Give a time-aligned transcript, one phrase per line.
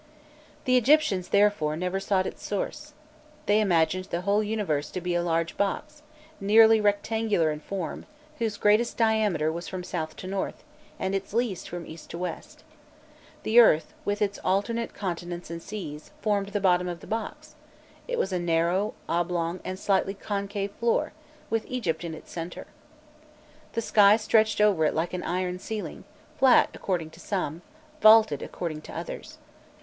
[0.65, 2.93] The Egyptians therefore never sought its source.
[3.45, 6.01] They imagined the whole universe to be a large box,
[6.39, 8.07] nearly rectangular in form,
[8.39, 10.63] whose greatest diameter was from south to north,
[10.97, 12.63] and its least from east to west.
[13.43, 17.53] The earth, with its alternate continents and seas, formed the bottom of the box;
[18.07, 21.13] it was a narrow, oblong, and slightly concave floor,
[21.51, 22.65] with Egypt in its centre.
[23.73, 26.05] The sky stretched over it like an iron ceiling,
[26.39, 27.61] flat according to some,
[28.01, 29.37] vaulted according to others.